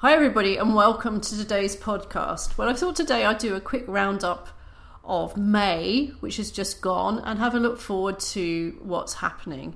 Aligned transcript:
Hi, 0.00 0.12
everybody, 0.14 0.56
and 0.58 0.76
welcome 0.76 1.20
to 1.20 1.36
today's 1.36 1.74
podcast. 1.74 2.56
Well, 2.56 2.68
I 2.68 2.74
thought 2.74 2.94
today 2.94 3.24
I'd 3.24 3.38
do 3.38 3.56
a 3.56 3.60
quick 3.60 3.82
roundup 3.88 4.48
of 5.02 5.36
May, 5.36 6.12
which 6.20 6.36
has 6.36 6.52
just 6.52 6.80
gone, 6.80 7.18
and 7.18 7.40
have 7.40 7.52
a 7.56 7.58
look 7.58 7.80
forward 7.80 8.20
to 8.20 8.78
what's 8.80 9.14
happening 9.14 9.74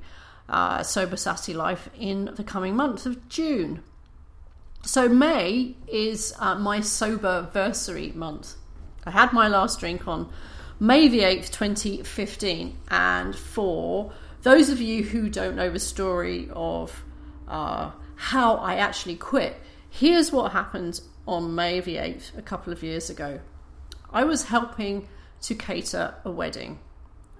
uh, 0.48 0.85
Sober 0.85 1.17
Sassy 1.17 1.53
Life 1.53 1.91
in 1.98 2.31
the 2.37 2.45
coming 2.45 2.77
month 2.77 3.05
of 3.05 3.29
June. 3.29 3.83
So, 4.85 5.09
May 5.09 5.75
is 5.89 6.33
uh, 6.39 6.55
my 6.55 6.79
sober 6.79 7.51
versary 7.53 8.15
month. 8.15 8.55
I 9.05 9.11
had 9.11 9.33
my 9.33 9.48
last 9.48 9.81
drink 9.81 10.07
on 10.07 10.33
May 10.79 11.09
the 11.09 11.23
8th, 11.23 11.51
2015, 11.51 12.79
and 12.93 13.34
for 13.34 14.12
those 14.43 14.70
of 14.70 14.81
you 14.81 15.03
who 15.03 15.29
don't 15.29 15.57
know 15.57 15.70
the 15.70 15.81
story 15.81 16.48
of 16.53 17.03
uh, 17.48 17.91
how 18.15 18.55
I 18.59 18.77
actually 18.77 19.17
quit, 19.17 19.57
Here's 19.95 20.33
what 20.33 20.53
happened 20.53 21.03
on 21.29 21.55
May 21.55 21.79
the 21.79 21.97
8th, 21.97 22.37
a 22.39 22.41
couple 22.41 22.73
of 22.73 22.83
years 22.83 23.11
ago. 23.11 23.41
I 24.11 24.25
was 24.25 24.45
helping 24.47 25.07
to 25.43 25.55
cater 25.55 26.15
a 26.25 26.31
wedding, 26.31 26.79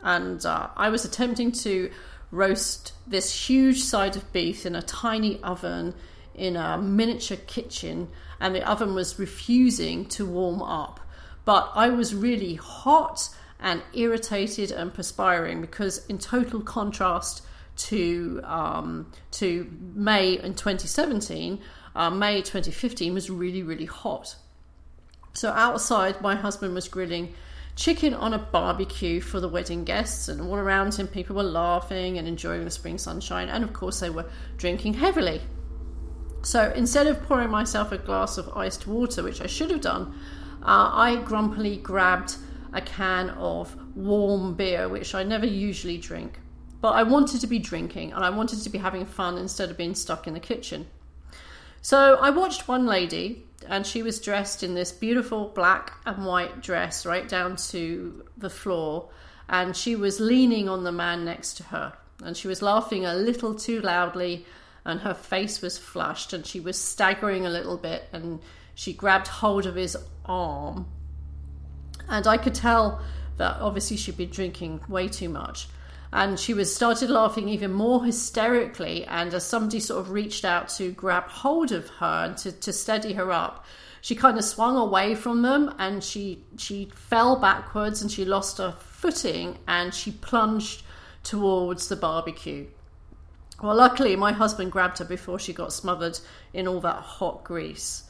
and 0.03 0.45
uh, 0.45 0.69
I 0.77 0.91
was 0.91 1.07
attempting 1.07 1.53
to 1.53 1.91
roast 2.31 2.93
this 3.07 3.49
huge 3.49 3.81
side 3.81 4.17
of 4.17 4.31
beef 4.35 4.67
in 4.67 4.75
a 4.75 4.83
tiny 4.83 5.43
oven 5.43 5.95
in 6.35 6.57
a 6.57 6.77
miniature 6.77 7.39
kitchen, 7.39 8.09
and 8.39 8.55
the 8.55 8.71
oven 8.71 8.95
was 8.95 9.19
refusing 9.19 10.05
to 10.11 10.27
warm 10.27 10.61
up. 10.61 11.01
But 11.47 11.73
I 11.75 11.89
was 11.89 12.15
really 12.15 12.57
hot 12.57 13.31
and 13.61 13.83
irritated 13.95 14.71
and 14.71 14.93
perspiring 14.93 15.63
because, 15.63 16.05
in 16.07 16.19
total 16.19 16.61
contrast 16.61 17.47
to 17.75 18.43
um, 18.45 19.11
to 19.31 19.71
May 19.95 20.35
in 20.35 20.55
2017, 20.55 21.63
uh, 21.95 22.11
May 22.11 22.43
2015 22.43 23.15
was 23.15 23.31
really, 23.31 23.63
really 23.63 23.87
hot. 23.87 24.37
So 25.35 25.51
outside, 25.51 26.21
my 26.21 26.35
husband 26.35 26.75
was 26.75 26.89
grilling 26.89 27.35
chicken 27.75 28.13
on 28.13 28.35
a 28.35 28.39
barbecue 28.39 29.21
for 29.21 29.41
the 29.41 29.49
wedding 29.49 29.85
guests, 29.85 30.29
and 30.29 30.41
all 30.41 30.57
around 30.57 30.95
him, 30.95 31.09
people 31.09 31.37
were 31.37 31.43
laughing 31.43 32.19
and 32.19 32.29
enjoying 32.29 32.65
the 32.65 32.71
spring 32.71 32.99
sunshine, 32.99 33.49
and 33.49 33.65
of 33.65 33.73
course, 33.73 34.01
they 34.01 34.11
were 34.11 34.27
drinking 34.57 34.95
heavily. 34.95 35.41
So 36.43 36.73
instead 36.75 37.07
of 37.07 37.23
pouring 37.23 37.51
myself 37.51 37.93
a 37.93 37.99
glass 37.99 38.37
of 38.37 38.55
iced 38.57 38.87
water, 38.87 39.23
which 39.23 39.41
I 39.41 39.47
should 39.47 39.71
have 39.71 39.81
done, 39.81 40.15
uh, 40.63 40.91
I 40.93 41.23
grumpily 41.25 41.77
grabbed 41.77 42.37
a 42.73 42.81
can 42.81 43.31
of 43.31 43.77
warm 43.97 44.55
beer, 44.55 44.89
which 44.89 45.15
I 45.15 45.23
never 45.23 45.47
usually 45.47 45.99
drink. 45.99 46.41
But 46.81 46.91
I 46.91 47.05
wanted 47.05 47.41
to 47.43 47.47
be 47.47 47.61
drinking 47.61 48.13
and 48.13 48.25
I 48.25 48.31
wanted 48.31 48.61
to 48.63 48.71
be 48.71 48.79
having 48.79 49.07
fun 49.07 49.39
instead 49.39 49.71
of 49.71 49.77
being 49.77 49.95
stuck 49.95 50.27
in 50.27 50.35
the 50.35 50.41
kitchen. 50.41 50.87
So 51.85 52.15
I 52.15 52.31
watched 52.31 52.69
one 52.69 52.87
lady, 52.87 53.45
and 53.67 53.85
she 53.85 54.05
was 54.05 54.21
dressed 54.21 54.63
in 54.63 54.75
this 54.75 54.93
beautiful 54.93 55.49
black 55.49 55.95
and 56.07 56.25
white 56.25 56.63
dress 56.63 57.05
right 57.05 57.29
down 57.29 57.57
to 57.57 58.25
the 58.37 58.49
floor, 58.49 59.11
and 59.49 59.77
she 59.77 59.97
was 59.97 60.21
leaning 60.21 60.69
on 60.69 60.85
the 60.85 60.93
man 60.93 61.25
next 61.25 61.55
to 61.55 61.65
her, 61.65 61.93
and 62.23 62.37
she 62.37 62.47
was 62.47 62.63
laughing 62.63 63.05
a 63.05 63.17
little 63.17 63.53
too 63.53 63.81
loudly, 63.81 64.47
and 64.85 65.01
her 65.01 65.13
face 65.13 65.61
was 65.61 65.77
flushed, 65.77 66.33
and 66.33 66.47
she 66.47 66.61
was 66.61 66.81
staggering 66.81 67.45
a 67.45 67.51
little 67.51 67.77
bit, 67.77 68.05
and 68.13 68.39
she 68.77 68.93
grabbed 68.93 69.27
hold 69.27 69.67
of 69.67 69.75
his 69.75 69.97
arm, 70.25 70.87
and 72.09 72.29
I 72.29 72.37
could 72.37 72.55
tell 72.55 73.03
that 73.39 73.61
obviously 73.61 73.97
she'd 73.97 74.17
been 74.17 74.31
drinking 74.31 74.83
way 74.89 75.09
too 75.09 75.29
much 75.29 75.67
and 76.13 76.39
she 76.39 76.53
was 76.53 76.75
started 76.75 77.09
laughing 77.09 77.49
even 77.49 77.73
more 77.73 78.05
hysterically 78.05 79.05
and 79.07 79.33
as 79.33 79.45
somebody 79.47 79.81
sort 79.81 80.01
of 80.01 80.11
reached 80.11 80.45
out 80.45 80.69
to 80.69 80.93
grab 80.93 81.25
hold 81.25 81.73
of 81.73 81.89
her 81.89 82.25
and 82.27 82.37
to, 82.37 82.53
to 82.53 82.73
steady 82.73 83.15
her 83.15 83.33
up 83.33 83.65
she 84.03 84.17
kind 84.17 84.37
of 84.37 84.45
swung 84.45 84.77
away 84.77 85.15
from 85.15 85.43
them 85.43 85.75
and 85.79 86.03
she 86.03 86.45
she 86.59 86.91
fell 86.93 87.37
backwards 87.37 88.03
and 88.03 88.11
she 88.11 88.25
lost 88.25 88.59
her 88.59 88.75
footing 88.81 89.57
and 89.67 89.95
she 89.95 90.11
plunged 90.11 90.83
towards 91.23 91.89
the 91.89 91.95
barbecue. 91.95 92.67
Well 93.63 93.77
luckily 93.77 94.17
my 94.17 94.33
husband 94.33 94.73
grabbed 94.73 94.99
her 94.99 95.05
before 95.05 95.39
she 95.39 95.53
got 95.53 95.73
smothered 95.73 96.19
in 96.53 96.67
all 96.67 96.81
that 96.81 96.97
hot 96.97 97.45
grease. 97.45 98.03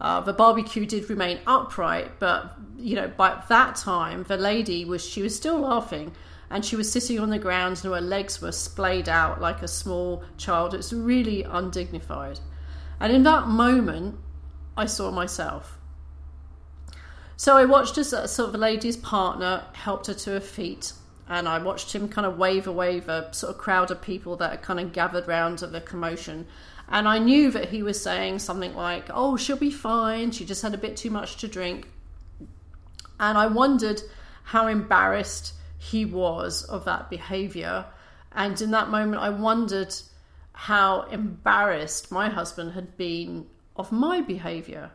Uh, 0.00 0.20
the 0.20 0.32
barbecue 0.32 0.84
did 0.84 1.08
remain 1.08 1.38
upright 1.46 2.18
but 2.18 2.56
you 2.76 2.96
know 2.96 3.06
by 3.06 3.40
that 3.48 3.76
time 3.76 4.24
the 4.24 4.36
lady 4.36 4.84
was 4.84 5.02
she 5.02 5.22
was 5.22 5.34
still 5.34 5.60
laughing 5.60 6.12
and 6.50 6.64
she 6.64 6.76
was 6.76 6.90
sitting 6.90 7.18
on 7.18 7.30
the 7.30 7.38
ground 7.38 7.80
and 7.82 7.92
her 7.92 8.00
legs 8.00 8.40
were 8.40 8.52
splayed 8.52 9.08
out 9.08 9.40
like 9.40 9.62
a 9.62 9.68
small 9.68 10.22
child. 10.36 10.74
It's 10.74 10.92
really 10.92 11.42
undignified. 11.42 12.40
And 13.00 13.12
in 13.12 13.24
that 13.24 13.48
moment, 13.48 14.18
I 14.76 14.86
saw 14.86 15.10
myself. 15.10 15.78
So 17.36 17.56
I 17.56 17.64
watched 17.64 17.98
as 17.98 18.12
a 18.12 18.26
sort 18.28 18.54
of 18.54 18.60
lady's 18.60 18.96
partner 18.96 19.64
helped 19.72 20.06
her 20.06 20.14
to 20.14 20.30
her 20.30 20.40
feet, 20.40 20.92
and 21.28 21.46
I 21.46 21.58
watched 21.58 21.94
him 21.94 22.08
kind 22.08 22.26
of 22.26 22.38
wave 22.38 22.66
away 22.66 23.00
the 23.00 23.30
sort 23.32 23.54
of 23.54 23.60
crowd 23.60 23.90
of 23.90 24.00
people 24.00 24.36
that 24.36 24.50
had 24.50 24.62
kind 24.62 24.80
of 24.80 24.92
gathered 24.92 25.28
round 25.28 25.58
to 25.58 25.66
the 25.66 25.82
commotion. 25.82 26.46
And 26.88 27.06
I 27.06 27.18
knew 27.18 27.50
that 27.50 27.70
he 27.70 27.82
was 27.82 28.00
saying 28.00 28.38
something 28.38 28.74
like, 28.74 29.06
Oh, 29.10 29.36
she'll 29.36 29.56
be 29.56 29.70
fine. 29.70 30.30
She 30.30 30.46
just 30.46 30.62
had 30.62 30.72
a 30.72 30.78
bit 30.78 30.96
too 30.96 31.10
much 31.10 31.36
to 31.38 31.48
drink. 31.48 31.88
And 33.18 33.36
I 33.36 33.48
wondered 33.48 34.02
how 34.44 34.68
embarrassed 34.68 35.52
he 35.90 36.04
was 36.04 36.64
of 36.64 36.84
that 36.84 37.10
behavior. 37.10 37.86
And 38.32 38.60
in 38.60 38.70
that 38.72 38.90
moment, 38.90 39.22
I 39.22 39.30
wondered 39.30 39.94
how 40.52 41.02
embarrassed 41.02 42.10
my 42.10 42.28
husband 42.28 42.72
had 42.72 42.96
been 42.96 43.46
of 43.76 43.92
my 43.92 44.20
behavior. 44.20 44.90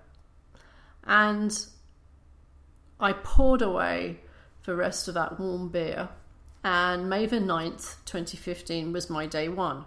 And 1.04 1.66
I 3.00 3.14
poured 3.14 3.62
away 3.62 4.20
the 4.66 4.76
rest 4.76 5.08
of 5.08 5.14
that 5.16 5.40
warm 5.40 5.70
beer. 5.70 6.10
And 6.64 7.10
May 7.10 7.26
the 7.26 7.40
9th, 7.40 7.96
2015, 8.06 8.92
was 8.92 9.10
my 9.10 9.26
day 9.26 9.50
one. 9.50 9.86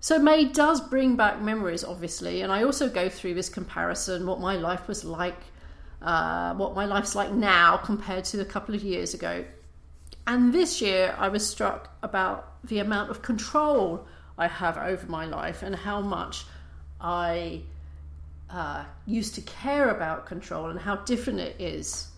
So 0.00 0.18
May 0.18 0.44
does 0.44 0.80
bring 0.80 1.16
back 1.16 1.40
memories, 1.40 1.82
obviously, 1.82 2.42
and 2.42 2.52
I 2.52 2.62
also 2.62 2.88
go 2.88 3.08
through 3.08 3.34
this 3.34 3.48
comparison 3.48 4.26
what 4.26 4.38
my 4.38 4.56
life 4.56 4.86
was 4.86 5.04
like, 5.04 5.40
uh, 6.00 6.54
what 6.54 6.76
my 6.76 6.84
life's 6.84 7.16
like 7.16 7.32
now 7.32 7.76
compared 7.78 8.24
to 8.26 8.40
a 8.40 8.44
couple 8.44 8.76
of 8.76 8.84
years 8.84 9.14
ago. 9.14 9.44
And 10.28 10.52
this 10.52 10.82
year, 10.82 11.16
I 11.18 11.30
was 11.30 11.48
struck 11.48 11.88
about 12.02 12.62
the 12.62 12.80
amount 12.80 13.10
of 13.10 13.22
control 13.22 14.06
I 14.36 14.46
have 14.46 14.76
over 14.76 15.06
my 15.06 15.24
life 15.24 15.62
and 15.62 15.74
how 15.74 16.02
much 16.02 16.44
I 17.00 17.62
uh, 18.50 18.84
used 19.06 19.36
to 19.36 19.40
care 19.40 19.88
about 19.88 20.26
control 20.26 20.66
and 20.68 20.78
how 20.78 20.96
different 20.96 21.40
it 21.40 21.56
is 21.58 22.08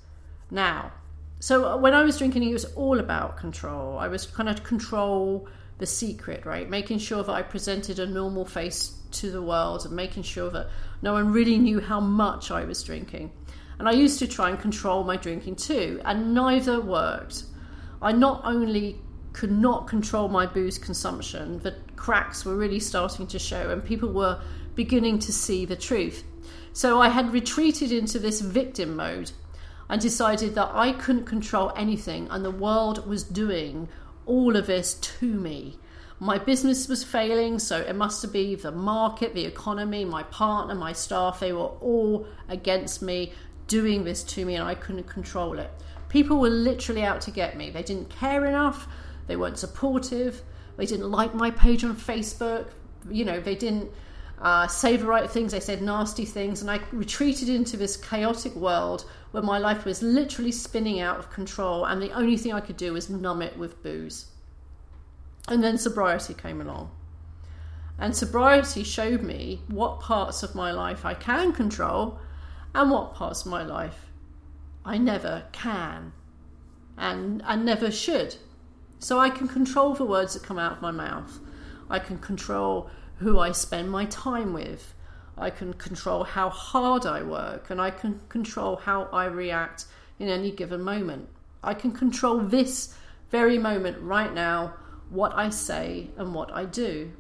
now. 0.51 0.91
So 1.39 1.65
uh, 1.65 1.77
when 1.77 1.95
I 1.95 2.03
was 2.03 2.19
drinking, 2.19 2.43
it 2.43 2.53
was 2.53 2.65
all 2.75 2.99
about 2.99 3.37
control. 3.37 3.97
I 3.97 4.09
was 4.09 4.27
kind 4.27 4.49
of 4.49 4.65
control 4.65 5.47
the 5.79 5.87
secret, 5.87 6.45
right? 6.45 6.69
Making 6.69 6.99
sure 6.99 7.23
that 7.23 7.33
I 7.33 7.43
presented 7.43 8.01
a 8.01 8.07
normal 8.07 8.45
face 8.45 8.93
to 9.13 9.31
the 9.31 9.41
world 9.41 9.87
and 9.87 9.95
making 9.95 10.25
sure 10.25 10.51
that 10.51 10.67
no 11.01 11.13
one 11.13 11.31
really 11.31 11.59
knew 11.59 11.79
how 11.79 12.01
much 12.01 12.51
I 12.51 12.65
was 12.65 12.83
drinking. 12.83 13.31
And 13.79 13.89
I 13.89 13.93
used 13.93 14.19
to 14.19 14.27
try 14.27 14.51
and 14.51 14.59
control 14.59 15.05
my 15.05 15.17
drinking 15.17 15.57
too, 15.57 16.03
and 16.05 16.35
neither 16.35 16.81
worked. 16.81 17.45
I 18.03 18.13
not 18.13 18.41
only 18.45 18.99
could 19.33 19.53
not 19.53 19.87
control 19.87 20.29
my 20.29 20.47
booze 20.47 20.79
consumption, 20.79 21.61
the 21.61 21.77
cracks 21.97 22.45
were 22.45 22.57
really 22.57 22.81
starting 22.81 23.27
to 23.29 23.39
show, 23.39 23.71
and 23.71 23.85
people 23.85 24.13
were 24.13 24.41
beginning 24.75 25.19
to 25.21 25.33
see 25.33 25.65
the 25.65 25.77
truth. 25.77 26.25
So 26.73 27.01
I 27.01 27.09
had 27.09 27.33
retreated 27.33 27.93
into 27.93 28.19
this 28.19 28.41
victim 28.41 28.97
mode 28.97 29.33
and 29.89 30.01
decided 30.01 30.55
that 30.55 30.71
I 30.73 30.93
couldn't 30.93 31.27
control 31.27 31.73
anything, 31.77 32.29
and 32.31 32.45
the 32.45 32.51
world 32.51 33.07
was 33.07 33.23
doing 33.25 33.89
all 34.25 34.57
of 34.57 34.67
this 34.67 34.95
to 34.95 35.27
me. 35.27 35.79
My 36.19 36.39
business 36.39 36.89
was 36.89 37.03
failing, 37.03 37.59
so 37.59 37.81
it 37.81 37.97
must 37.97 38.33
be 38.33 38.55
the 38.55 38.71
market, 38.71 39.35
the 39.35 39.47
economy, 39.47 40.05
my 40.05 40.23
partner, 40.25 40.75
my 40.75 40.93
staff, 40.93 41.41
they 41.41 41.53
were 41.53 41.73
all 41.81 42.27
against 42.49 43.03
me, 43.03 43.33
doing 43.67 44.05
this 44.05 44.23
to 44.25 44.45
me, 44.45 44.57
and 44.57 44.67
I 44.67 44.75
couldn't 44.75 45.09
control 45.09 45.59
it. 45.59 45.71
People 46.11 46.39
were 46.39 46.51
literally 46.51 47.03
out 47.03 47.23
to 47.23 47.31
get 47.31 47.57
me. 47.57 47.71
They 47.71 47.83
didn't 47.83 48.11
care 48.11 48.45
enough. 48.45 48.87
They 49.27 49.37
weren't 49.37 49.59
supportive. 49.59 50.43
They 50.77 50.85
didn't 50.85 51.11
like 51.11 51.35
my 51.35 51.51
page 51.51 51.83
on 51.85 51.97
Facebook. 51.97 52.69
You 53.09 53.25
know, 53.25 53.41
they 53.41 53.55
didn't 53.55 53.91
uh, 54.41 54.67
say 54.67 54.97
the 54.97 55.07
right 55.07 55.31
things, 55.31 55.53
they 55.53 55.61
said 55.61 55.83
nasty 55.83 56.25
things, 56.25 56.63
and 56.63 56.71
I 56.71 56.81
retreated 56.93 57.49
into 57.49 57.77
this 57.77 57.97
chaotic 57.97 58.55
world 58.55 59.05
where 59.33 59.43
my 59.43 59.59
life 59.59 59.85
was 59.85 60.03
literally 60.03 60.53
spinning 60.53 61.01
out 61.01 61.19
of 61.19 61.31
control, 61.31 61.85
and 61.85 62.01
the 62.01 62.13
only 62.13 62.37
thing 62.37 62.53
I 62.53 62.61
could 62.61 62.79
do 62.79 62.95
was 62.95 63.11
numb 63.11 63.43
it 63.43 63.59
with 63.59 63.83
booze. 63.83 64.27
And 65.49 65.63
then 65.63 65.77
sobriety 65.77 66.35
came 66.35 66.61
along. 66.61 66.91
And 67.99 68.17
sobriety 68.17 68.83
showed 68.83 69.23
me 69.23 69.61
what 69.69 70.01
parts 70.01 70.43
of 70.43 70.55
my 70.55 70.73
life 70.73 71.05
I 71.05 71.13
can 71.13 71.53
control 71.53 72.19
and 72.75 72.91
what 72.91 73.15
parts 73.15 73.43
of 73.43 73.51
my 73.51 73.63
life 73.63 74.10
I 74.85 74.99
never 74.99 75.45
can 75.53 76.13
and, 76.97 77.43
and 77.47 77.65
never 77.65 77.91
should. 77.91 78.37
So 78.99 79.19
I 79.19 79.31
can 79.31 79.49
control 79.49 79.95
the 79.95 80.05
words 80.05 80.35
that 80.35 80.43
come 80.43 80.59
out 80.59 80.73
of 80.73 80.83
my 80.83 80.91
mouth. 80.91 81.39
I 81.89 81.99
can 81.99 82.19
control 82.19 82.91
who 83.19 83.39
I 83.39 83.53
spend 83.53 83.91
my 83.91 84.05
time 84.07 84.53
with. 84.53 84.95
I 85.37 85.51
can 85.51 85.73
control 85.75 86.25
how 86.25 86.51
hard 86.51 87.07
I 87.07 87.23
work 87.23 87.71
and 87.71 87.81
I 87.81 87.91
can 87.91 88.21
control 88.29 88.77
how 88.77 89.05
I 89.13 89.25
react 89.25 89.87
in 90.19 90.29
any 90.29 90.51
given 90.51 90.83
moment. 90.83 91.29
I 91.63 91.75
can 91.75 91.93
control 91.93 92.41
this 92.41 92.95
very 93.31 93.59
moment 93.59 93.99
right 94.01 94.33
now, 94.33 94.75
what 95.09 95.35
I 95.35 95.51
say 95.51 96.11
and 96.17 96.35
what 96.35 96.53
I 96.53 96.65
do. 96.65 97.13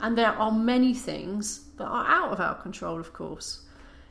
And 0.00 0.16
there 0.16 0.32
are 0.32 0.52
many 0.52 0.92
things 0.92 1.64
that 1.78 1.86
are 1.86 2.06
out 2.06 2.32
of 2.32 2.40
our 2.40 2.54
control, 2.54 2.98
of 3.00 3.12
course. 3.12 3.62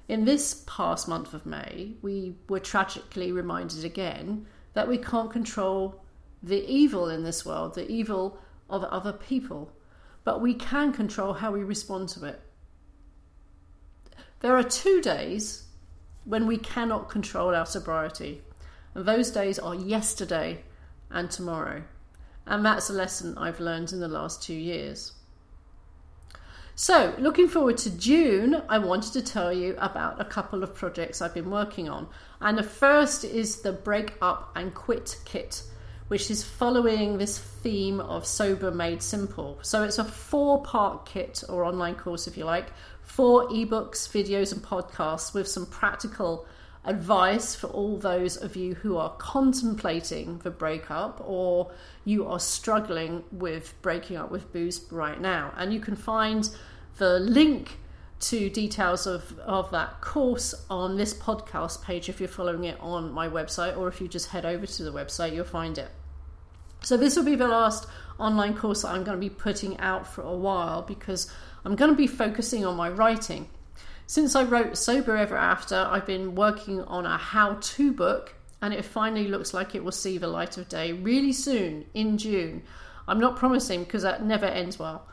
In 0.08 0.26
this 0.26 0.64
past 0.68 1.08
month 1.08 1.34
of 1.34 1.46
May, 1.46 1.94
we 2.02 2.36
were 2.48 2.60
tragically 2.60 3.32
reminded 3.32 3.84
again 3.84 4.46
that 4.74 4.88
we 4.88 4.98
can't 4.98 5.32
control 5.32 6.04
the 6.44 6.64
evil 6.72 7.10
in 7.10 7.24
this 7.24 7.44
world, 7.44 7.74
the 7.74 7.90
evil 7.90 8.38
of 8.70 8.84
other 8.84 9.14
people, 9.14 9.72
but 10.24 10.42
we 10.42 10.54
can 10.54 10.94
control 10.94 11.34
how 11.34 11.52
we 11.52 11.64
respond 11.64 12.10
to 12.10 12.26
it. 12.26 12.40
There 14.42 14.56
are 14.56 14.64
two 14.64 15.02
days 15.02 15.64
when 16.24 16.46
we 16.46 16.58
cannot 16.58 17.10
control 17.10 17.56
our 17.56 17.66
sobriety, 17.66 18.44
and 18.94 19.06
those 19.06 19.32
days 19.32 19.58
are 19.58 19.74
yesterday 19.74 20.64
and 21.10 21.32
tomorrow. 21.32 21.84
And 22.46 22.64
that's 22.64 22.92
a 22.92 22.94
lesson 22.94 23.36
I've 23.40 23.60
learned 23.60 23.92
in 23.92 24.00
the 24.00 24.08
last 24.08 24.44
two 24.44 24.54
years. 24.54 25.14
So, 26.78 27.16
looking 27.18 27.48
forward 27.48 27.78
to 27.80 27.98
June, 27.98 28.62
I 28.68 28.80
wanted 28.80 29.14
to 29.14 29.22
tell 29.22 29.54
you 29.54 29.78
about 29.78 30.20
a 30.20 30.26
couple 30.26 30.62
of 30.62 30.76
projects 30.76 31.22
I've 31.22 31.34
been 31.34 31.50
working 31.50 31.88
on. 31.88 32.10
And 32.42 32.58
the 32.58 32.64
first 32.64 33.24
is 33.24 33.62
the 33.62 33.72
Break 33.72 34.16
Up 34.22 34.52
and 34.58 34.74
Quit 34.74 35.18
Kit, 35.24 35.64
which 36.10 36.30
is 36.30 36.44
following 36.44 37.18
this 37.18 37.40
theme 37.40 38.02
of 38.02 38.26
Sober 38.26 38.72
Made 38.72 39.02
Simple. 39.02 39.58
So, 39.62 39.86
it's 39.86 40.00
a 40.00 40.04
four 40.04 40.64
part 40.64 41.06
kit 41.06 41.46
or 41.48 41.64
online 41.64 41.96
course, 41.96 42.28
if 42.28 42.36
you 42.36 42.44
like, 42.44 42.74
four 43.04 43.48
ebooks, 43.48 44.10
videos, 44.10 44.52
and 44.52 44.62
podcasts 44.62 45.34
with 45.34 45.48
some 45.48 45.66
practical 45.68 46.46
advice 46.86 47.56
for 47.56 47.68
all 47.68 47.98
those 47.98 48.38
of 48.38 48.56
you 48.56 48.76
who 48.76 48.98
are 48.98 49.12
contemplating 49.18 50.40
the 50.40 50.52
breakup 50.52 51.22
or 51.26 51.72
you 52.04 52.28
are 52.28 52.40
struggling 52.40 53.24
with 53.32 53.74
breaking 53.82 54.18
up 54.18 54.32
with 54.32 54.52
booze 54.54 54.86
right 54.92 55.20
now. 55.20 55.54
And 55.58 55.74
you 55.74 55.80
can 55.80 55.96
find 55.96 56.50
the 56.98 57.20
link 57.20 57.80
to 58.20 58.50
details 58.50 59.06
of, 59.06 59.38
of 59.40 59.72
that 59.72 60.02
course 60.02 60.54
on 60.70 60.98
this 60.98 61.14
podcast 61.14 61.84
page 61.84 62.08
if 62.10 62.20
you're 62.20 62.30
following 62.30 62.64
it 62.64 62.78
on 62.80 63.12
my 63.12 63.28
website, 63.28 63.78
or 63.78 63.88
if 63.88 64.00
you 64.00 64.08
just 64.08 64.30
head 64.30 64.46
over 64.46 64.66
to 64.66 64.84
the 64.84 64.92
website, 64.92 65.34
you'll 65.34 65.44
find 65.44 65.78
it. 65.78 65.90
So, 66.82 66.98
this 66.98 67.16
will 67.16 67.24
be 67.24 67.36
the 67.36 67.48
last 67.48 67.88
online 68.20 68.56
course 68.56 68.84
that 68.84 68.90
I'm 68.90 69.04
going 69.04 69.18
to 69.18 69.22
be 69.22 69.30
putting 69.30 69.80
out 69.80 70.08
for 70.08 70.22
a 70.22 70.36
while 70.36 70.82
because 70.82 71.32
I'm 71.66 71.76
going 71.76 71.92
to 71.92 71.98
be 71.98 72.08
focusing 72.08 72.66
on 72.66 72.76
my 72.76 72.90
writing. 72.90 73.50
Since 74.08 74.36
I 74.36 74.44
wrote 74.44 74.78
Sober 74.78 75.18
Ever 75.18 75.36
After, 75.36 75.76
I've 75.76 76.06
been 76.06 76.36
working 76.36 76.84
on 76.84 77.08
a 77.08 77.18
how 77.18 77.58
to 77.60 77.92
book, 77.92 78.36
and 78.62 78.72
it 78.72 78.86
finally 78.86 79.28
looks 79.28 79.52
like 79.52 79.74
it 79.74 79.84
will 79.84 79.92
see 79.92 80.20
the 80.20 80.28
light 80.28 80.58
of 80.58 80.70
day 80.70 80.92
really 80.92 81.34
soon 81.34 81.86
in 81.96 82.20
June. 82.20 82.62
I'm 83.08 83.20
not 83.20 83.36
promising 83.36 83.84
because 83.84 84.04
that 84.04 84.24
never 84.24 84.46
ends 84.46 84.78
well. 84.78 85.08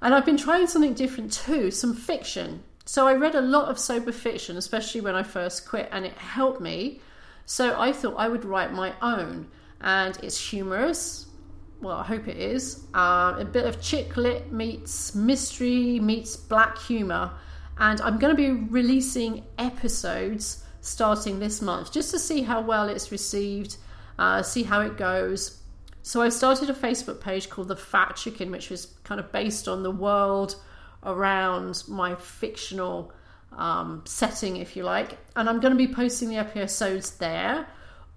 And 0.00 0.14
I've 0.14 0.24
been 0.24 0.38
trying 0.38 0.66
something 0.66 0.94
different 0.94 1.30
too, 1.30 1.70
some 1.70 1.94
fiction. 1.94 2.62
So 2.86 3.06
I 3.06 3.14
read 3.14 3.34
a 3.34 3.42
lot 3.42 3.68
of 3.68 3.78
sober 3.78 4.12
fiction, 4.12 4.56
especially 4.56 5.02
when 5.02 5.14
I 5.14 5.22
first 5.22 5.68
quit, 5.68 5.90
and 5.92 6.06
it 6.06 6.14
helped 6.14 6.60
me. 6.60 7.02
So 7.44 7.78
I 7.78 7.92
thought 7.92 8.14
I 8.16 8.28
would 8.28 8.46
write 8.46 8.72
my 8.72 8.94
own. 9.02 9.48
And 9.82 10.18
it's 10.22 10.38
humorous. 10.38 11.26
Well, 11.82 11.98
I 11.98 12.04
hope 12.04 12.28
it 12.28 12.38
is. 12.38 12.84
Uh, 12.94 13.36
a 13.38 13.44
bit 13.44 13.66
of 13.66 13.82
chick 13.82 14.16
lit 14.16 14.50
meets 14.50 15.14
mystery 15.14 16.00
meets 16.00 16.34
black 16.34 16.78
humor 16.78 17.32
and 17.78 18.00
I'm 18.00 18.18
going 18.18 18.34
to 18.34 18.36
be 18.36 18.50
releasing 18.70 19.44
episodes 19.58 20.64
starting 20.80 21.38
this 21.38 21.60
month 21.60 21.92
just 21.92 22.10
to 22.12 22.18
see 22.18 22.42
how 22.42 22.60
well 22.60 22.88
it's 22.88 23.10
received, 23.10 23.76
uh, 24.18 24.42
see 24.42 24.62
how 24.62 24.80
it 24.80 24.96
goes. 24.96 25.60
So 26.02 26.22
I 26.22 26.28
started 26.28 26.70
a 26.70 26.74
Facebook 26.74 27.20
page 27.20 27.50
called 27.50 27.68
The 27.68 27.76
Fat 27.76 28.14
Chicken, 28.16 28.50
which 28.50 28.70
was 28.70 28.86
kind 29.02 29.18
of 29.20 29.32
based 29.32 29.66
on 29.66 29.82
the 29.82 29.90
world 29.90 30.56
around 31.02 31.82
my 31.88 32.14
fictional 32.14 33.12
um, 33.52 34.02
setting, 34.06 34.56
if 34.56 34.76
you 34.76 34.84
like. 34.84 35.18
And 35.34 35.48
I'm 35.48 35.60
going 35.60 35.72
to 35.72 35.76
be 35.76 35.92
posting 35.92 36.28
the 36.28 36.36
episodes 36.36 37.16
there, 37.16 37.66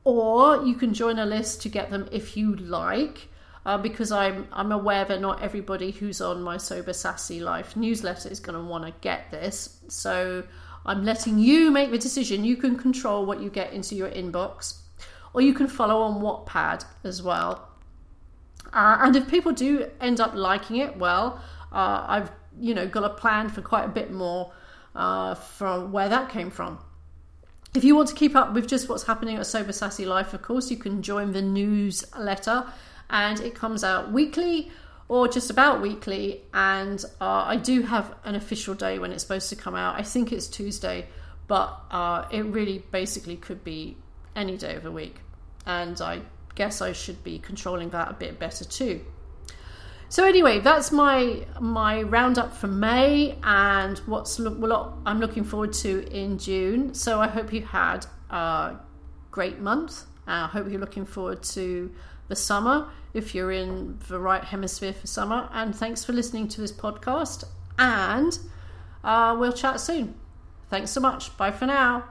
or 0.04 0.64
you 0.64 0.76
can 0.76 0.94
join 0.94 1.18
a 1.18 1.26
list 1.26 1.64
to 1.64 1.70
get 1.70 1.90
them 1.90 2.08
if 2.12 2.38
you 2.38 2.56
like 2.56 3.28
uh, 3.66 3.78
because 3.78 4.12
I'm 4.12 4.48
I'm 4.52 4.72
aware 4.72 5.06
that 5.06 5.22
not 5.22 5.42
everybody 5.42 5.92
who's 5.92 6.22
on 6.22 6.42
my 6.42 6.58
sober 6.58 6.94
sassy 6.94 7.40
life 7.40 7.76
newsletter 7.76 8.30
is 8.30 8.40
going 8.40 8.58
to 8.58 8.64
want 8.64 8.86
to 8.86 8.94
get 9.02 9.32
this. 9.32 9.80
So 9.88 10.44
I'm 10.86 11.04
letting 11.04 11.38
you 11.38 11.72
make 11.72 11.92
the 11.92 11.98
decision. 11.98 12.44
You 12.44 12.56
can 12.56 12.78
control 12.78 13.26
what 13.26 13.42
you 13.42 13.50
get 13.50 13.74
into 13.74 13.96
your 13.96 14.10
inbox, 14.10 14.80
or 15.34 15.42
you 15.42 15.54
can 15.54 15.68
follow 15.68 16.02
on 16.02 16.22
Wattpad 16.22 16.86
as 17.04 17.22
well. 17.22 17.68
Uh, 18.72 18.98
and 19.02 19.16
if 19.16 19.28
people 19.28 19.52
do 19.52 19.90
end 20.00 20.20
up 20.20 20.34
liking 20.36 20.78
it, 20.78 20.98
well, 20.98 21.42
uh, 21.72 22.06
I've 22.08 22.32
you 22.60 22.74
know 22.74 22.88
got 22.88 23.04
a 23.04 23.10
plan 23.10 23.50
for 23.50 23.62
quite 23.62 23.86
a 23.86 23.90
bit 23.90 24.12
more 24.12 24.52
uh, 24.96 25.36
from 25.36 25.92
where 25.92 26.10
that 26.10 26.30
came 26.30 26.50
from. 26.50 26.80
If 27.76 27.84
you 27.84 27.96
want 27.96 28.10
to 28.10 28.16
keep 28.16 28.36
up 28.36 28.54
with 28.54 28.68
just 28.68 28.90
what's 28.90 29.04
happening 29.04 29.38
at 29.38 29.46
Sober 29.46 29.72
Sassy 29.72 30.06
Life, 30.06 30.34
of 30.34 30.42
course, 30.42 30.72
you 30.72 30.78
can 30.78 31.04
join 31.04 31.34
the 31.34 31.42
newsletter 31.42 32.66
and 33.10 33.40
it 33.40 33.56
comes 33.56 33.84
out 33.84 34.12
weekly 34.12 34.72
or 35.08 35.28
just 35.28 35.50
about 35.50 35.82
weekly. 35.82 36.44
And 36.54 37.04
uh, 37.20 37.44
I 37.46 37.58
do 37.58 37.82
have 37.82 38.16
an 38.24 38.36
official 38.36 38.76
day 38.76 39.00
when 39.00 39.12
it's 39.12 39.24
supposed 39.24 39.50
to 39.50 39.56
come 39.56 39.76
out. 39.76 40.00
I 40.00 40.04
think 40.04 40.32
it's 40.32 40.48
Tuesday, 40.48 41.08
but 41.48 41.82
uh, 41.92 42.26
it 42.32 42.46
really 42.46 42.84
basically 42.92 43.36
could 43.36 43.64
be 43.64 43.98
any 44.36 44.58
day 44.58 44.76
of 44.76 44.84
the 44.84 44.92
week. 44.92 45.18
And 45.66 46.00
I 46.00 46.22
guess 46.56 46.82
I 46.82 46.94
should 46.94 47.24
be 47.24 47.40
controlling 47.40 47.90
that 47.90 48.10
a 48.10 48.14
bit 48.14 48.40
better 48.40 48.66
too. 48.66 49.02
So 50.12 50.26
anyway, 50.26 50.60
that's 50.60 50.92
my 50.92 51.46
my 51.60 52.02
roundup 52.02 52.52
for 52.56 52.68
May 52.68 53.38
and 53.44 54.00
what's 54.00 54.40
what 54.40 54.94
I'm 55.06 55.20
looking 55.20 55.44
forward 55.44 55.74
to 55.74 56.08
in 56.12 56.40
June. 56.40 56.96
So 56.96 57.22
I 57.22 57.28
hope 57.28 57.54
you 57.54 57.62
had 57.62 58.08
a 58.32 58.78
great 59.30 59.60
month. 59.60 60.06
I 60.32 60.48
hope 60.48 60.70
you're 60.70 60.80
looking 60.80 61.06
forward 61.06 61.44
to 61.44 61.92
the 62.28 62.36
summer 62.36 62.90
if 63.14 63.34
you're 63.34 63.52
in 63.52 64.00
the 64.08 64.20
right 64.20 64.44
hemisphere 64.44 64.94
for 64.94 65.08
summer. 65.08 65.50
And 65.52 65.76
thanks 65.76 66.04
for 66.04 66.14
listening 66.14 66.48
to 66.50 66.62
this 66.62 66.72
podcast. 66.72 67.44
And 67.78 68.38
uh, 69.04 69.36
we'll 69.40 69.54
chat 69.54 69.80
soon. 69.80 70.16
Thanks 70.70 70.92
so 70.92 71.02
much. 71.02 71.36
Bye 71.38 71.52
for 71.52 71.66
now. 71.66 72.04